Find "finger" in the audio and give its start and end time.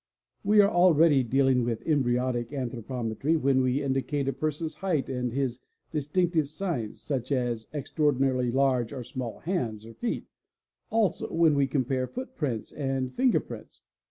13.13-13.39